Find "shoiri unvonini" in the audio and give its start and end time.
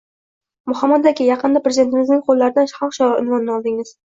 2.99-3.55